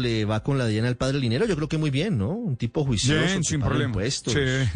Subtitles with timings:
[0.00, 1.46] le va con la Diana al padre Linero?
[1.46, 2.30] Yo creo que muy bien, ¿no?
[2.30, 3.24] Un tipo juicioso.
[3.24, 3.86] Bien, sin problema.
[3.90, 4.38] Impuestos, Sí.
[4.42, 4.68] eh,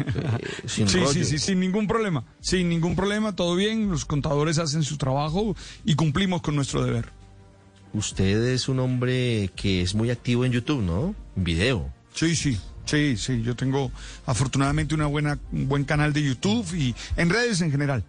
[0.65, 2.23] sin Sí, sí, sin ningún problema.
[2.39, 3.89] Sin ningún problema, todo bien.
[3.89, 7.09] Los contadores hacen su trabajo y cumplimos con nuestro deber.
[7.93, 11.15] Usted es un hombre que es muy activo en YouTube, ¿no?
[11.35, 11.91] En video.
[12.13, 12.57] Sí, sí.
[12.85, 13.91] Sí, sí, yo tengo
[14.27, 18.03] afortunadamente una buena, un buen canal de YouTube y en redes en general.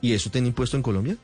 [0.00, 1.16] ¿Y eso tiene impuesto en Colombia?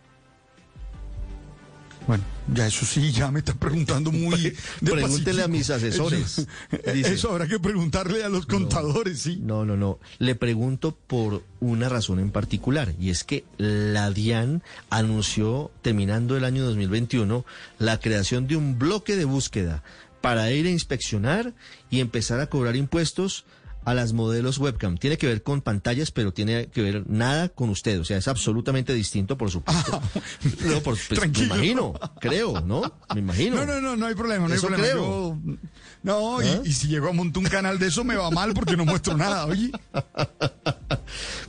[2.07, 4.55] Bueno, ya eso sí, ya me está preguntando muy...
[4.81, 6.47] de Pregúntele a mis asesores, Eso,
[6.93, 7.13] dice.
[7.15, 9.39] eso habrá que preguntarle a los contadores, sí.
[9.43, 9.99] No, no, no.
[10.19, 16.45] Le pregunto por una razón en particular, y es que la DIAN anunció, terminando el
[16.45, 17.45] año 2021,
[17.79, 19.83] la creación de un bloque de búsqueda
[20.21, 21.53] para ir a inspeccionar
[21.91, 23.45] y empezar a cobrar impuestos
[23.85, 24.97] a las modelos webcam.
[24.99, 28.01] Tiene que ver con pantallas, pero tiene que ver nada con usted.
[28.01, 30.01] O sea, es absolutamente distinto, por supuesto.
[30.65, 32.83] no, por, pues, me imagino, creo, ¿no?
[33.15, 33.57] Me imagino.
[33.57, 34.89] No, no, no, no hay problema, no hay Eso problema.
[34.93, 35.39] creo.
[35.45, 35.57] Yo-
[36.03, 36.61] no, y- ¿Ah?
[36.65, 39.17] y, si llego a montar un canal de eso me va mal porque no muestro
[39.17, 39.71] nada, oye.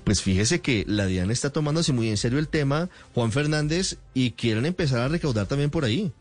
[0.03, 4.31] Pues fíjese que la DIAN está tomándose muy en serio el tema, Juan Fernández, y
[4.31, 6.11] quieren empezar a recaudar también por ahí.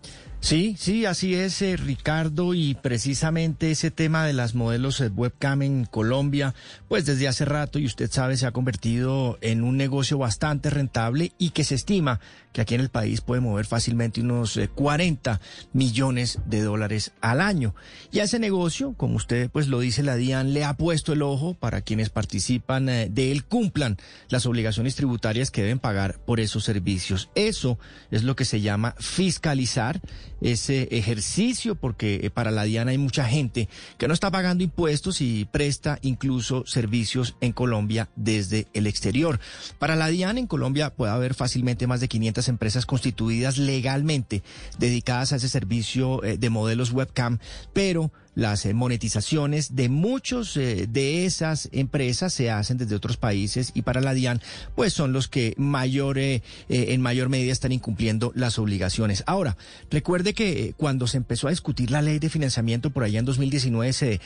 [0.43, 5.62] Sí, sí, así es, eh, Ricardo, y precisamente ese tema de las modelos eh, webcam
[5.62, 6.53] en Colombia,
[6.89, 11.31] pues desde hace rato, y usted sabe, se ha convertido en un negocio bastante rentable
[11.39, 12.19] y que se estima
[12.53, 15.41] que aquí en el país puede mover fácilmente unos eh, 40
[15.73, 17.75] millones de dólares al año.
[18.11, 21.23] Y a ese negocio, como usted pues lo dice la DIAN, le ha puesto el
[21.23, 23.97] ojo para quienes participan eh, de él cumplan
[24.29, 27.31] las obligaciones tributarias que deben pagar por esos servicios.
[27.35, 27.79] Eso
[28.11, 30.01] es lo que se llama fiscalizar
[30.43, 35.21] ese ejercicio, porque eh, para la DIAN hay mucha gente que no está pagando impuestos
[35.21, 39.41] y presta incluso servicios en Colombia desde el exterior.
[39.79, 44.43] Para la DIAN en Colombia puede haber fácilmente más de 500 empresas constituidas legalmente
[44.79, 47.39] dedicadas a ese servicio eh, de modelos webcam,
[47.73, 53.72] pero las eh, monetizaciones de muchos eh, de esas empresas se hacen desde otros países
[53.74, 54.41] y para la DIAN
[54.74, 59.23] pues son los que mayor eh, en mayor medida están incumpliendo las obligaciones.
[59.27, 59.57] Ahora,
[59.90, 63.92] recuerde que cuando se empezó a discutir la ley de financiamiento por allá en 2019
[63.92, 64.20] se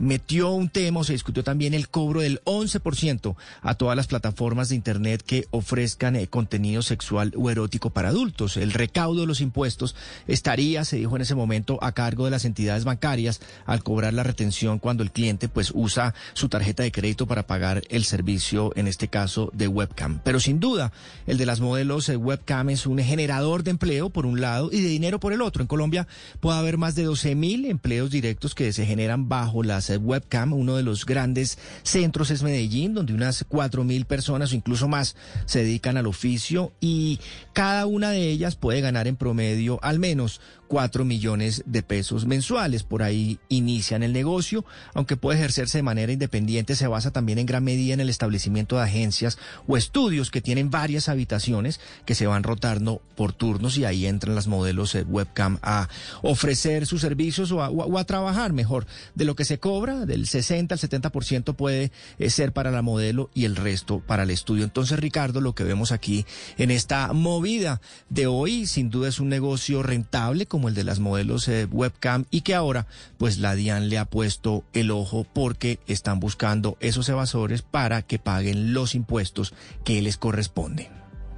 [0.00, 4.74] metió un tema se discutió también el cobro del 11% a todas las plataformas de
[4.74, 8.56] internet que ofrezcan contenido sexual o erótico para adultos.
[8.56, 9.94] El recaudo de los impuestos
[10.26, 14.22] estaría, se dijo en ese momento, a cargo de las entidades bancarias al cobrar la
[14.22, 18.86] retención cuando el cliente pues usa su tarjeta de crédito para pagar el servicio, en
[18.86, 20.20] este caso de webcam.
[20.24, 20.92] Pero sin duda,
[21.26, 24.80] el de las modelos eh, webcam es un generador de empleo por un lado y
[24.80, 25.62] de dinero por el otro.
[25.62, 26.06] En Colombia
[26.40, 30.52] puede haber más de 12 mil empleos directos que se generan bajo las eh, webcam.
[30.52, 35.16] Uno de los grandes centros es Medellín, donde unas 4 mil personas o incluso más
[35.46, 37.20] se dedican al oficio y
[37.52, 42.84] cada una de ellas puede ganar en promedio al menos 4 millones de pesos mensuales.
[42.84, 44.64] Por ahí inician el negocio,
[44.94, 48.76] aunque puede ejercerse de manera independiente, se basa también en gran medida en el establecimiento
[48.76, 53.84] de agencias o estudios que tienen varias habitaciones que se van rotando por turnos y
[53.84, 55.88] ahí entran las modelos eh, webcam a
[56.22, 58.86] ofrecer sus servicios o a, o a- trabajar mejor.
[59.14, 63.30] De lo que se cobra, del 60 al 70% puede eh, ser para la modelo
[63.34, 64.64] y el resto para el estudio.
[64.64, 66.24] Entonces, Ricardo, lo que vemos aquí
[66.58, 70.98] en esta movida de hoy, sin duda es un negocio rentable como el de las
[70.98, 72.86] modelos eh, webcam y que ahora
[73.20, 78.18] pues la DIAN le ha puesto el ojo porque están buscando esos evasores para que
[78.18, 79.52] paguen los impuestos
[79.84, 80.88] que les corresponden.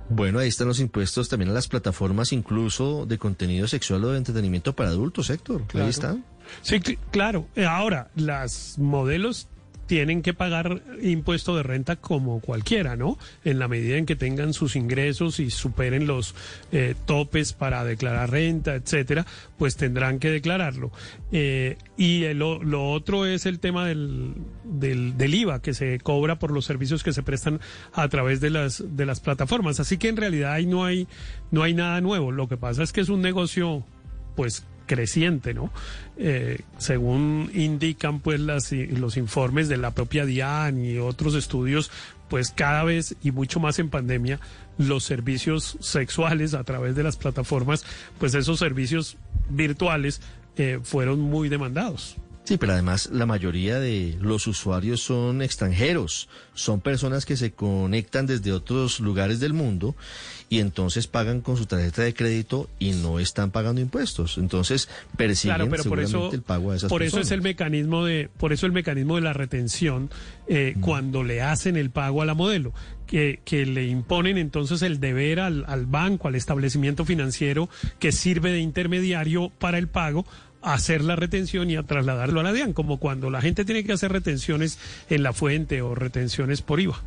[0.09, 4.19] Bueno, ahí están los impuestos también a las plataformas, incluso de contenido sexual o de
[4.19, 5.67] entretenimiento para adultos, Héctor.
[5.67, 5.87] Claro.
[5.87, 6.17] Ahí está.
[6.61, 7.49] Sí, cl- claro.
[7.69, 9.49] Ahora, las modelos
[9.93, 13.19] tienen que pagar impuesto de renta como cualquiera, ¿no?
[13.45, 16.35] En la medida en que tengan sus ingresos y superen los
[16.73, 19.27] eh, topes para declarar renta, etcétera,
[19.59, 20.93] pues tendrán que declararlo.
[21.31, 24.33] Eh, y lo otro es el tema del,
[24.65, 27.61] del, del IVA que se cobra por los servicios que se prestan
[27.93, 29.79] a través de las, de las plataformas.
[29.79, 31.07] Así que en realidad ahí no hay,
[31.51, 32.33] no hay nada nuevo.
[32.33, 33.85] Lo que pasa es que es un negocio,
[34.37, 35.71] pues creciente, ¿no?
[36.19, 41.91] Eh, según indican pues las, los informes de la propia DIAN y otros estudios,
[42.29, 44.39] pues cada vez y mucho más en pandemia,
[44.77, 47.87] los servicios sexuales a través de las plataformas,
[48.19, 49.17] pues esos servicios
[49.49, 50.21] virtuales
[50.59, 52.17] eh, fueron muy demandados.
[52.45, 58.27] Sí, pero además la mayoría de los usuarios son extranjeros, son personas que se conectan
[58.27, 59.95] desde otros lugares del mundo
[60.49, 64.39] y entonces pagan con su tarjeta de crédito y no están pagando impuestos.
[64.39, 68.05] Entonces persiguen Claro, pero por eso, el pago a esas por eso es el mecanismo
[68.05, 70.11] de, por eso el mecanismo de la retención
[70.49, 72.75] eh, cuando le hacen el pago a la modelo,
[73.13, 77.69] que, le imponen entonces el deber al, al banco, al establecimiento financiero
[77.99, 80.25] que sirve de intermediario para el pago
[80.63, 83.93] hacer la retención y a trasladarlo a la DIAN, como cuando la gente tiene que
[83.93, 84.79] hacer retenciones
[85.11, 87.03] en la fuente o retenciones por IVA.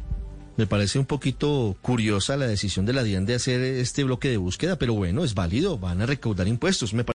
[0.57, 4.37] Me parece un poquito curiosa la decisión de la DIAN de hacer este bloque de
[4.37, 6.93] búsqueda, pero bueno, es válido, van a recaudar impuestos.
[6.93, 7.03] Me